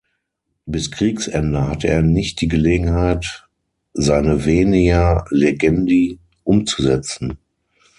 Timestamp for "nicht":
2.01-2.41